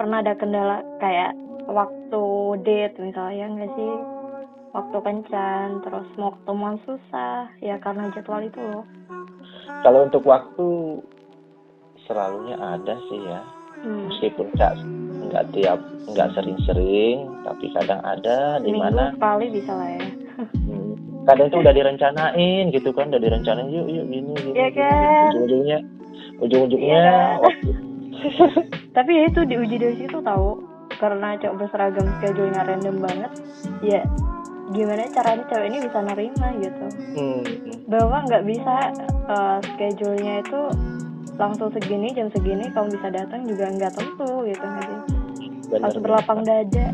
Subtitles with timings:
[0.00, 1.36] pernah ada kendala kayak
[1.68, 2.24] waktu
[2.64, 3.92] date misalnya nggak sih
[4.72, 8.88] waktu kencan terus mau ketemuan susah ya karena jadwal itu loh
[9.84, 10.98] Kalau untuk waktu
[12.08, 13.44] selalunya ada sih ya.
[13.84, 14.08] hmm.
[14.08, 14.72] Meskipun nggak
[15.30, 15.78] nggak tiap
[16.10, 20.04] nggak sering-sering, tapi kadang ada di mana sekali bisa lah ya
[20.64, 20.90] hmm,
[21.28, 24.50] kadang itu udah direncanain gitu kan, udah direncanain yuk yuk gini gini.
[24.56, 24.70] Gini.
[24.74, 25.28] kan?
[25.28, 25.78] Ujung-ujungnya
[26.40, 27.20] ujung-ujungnya Iya.
[27.44, 27.68] waktu
[28.90, 30.66] tapi ya itu diuji dari situ tahu.
[31.00, 33.32] Karena cowok berseragam schedule-nya random banget
[33.80, 34.04] ya
[34.70, 36.84] gimana caranya cewek ini bisa nerima gitu.
[37.16, 37.42] Hmm,
[37.88, 38.76] bahwa nggak bisa
[39.30, 40.60] uh, schedule-nya itu
[41.40, 46.86] langsung segini jam segini kamu bisa datang juga nggak tentu gitu nggak harus berlapang dada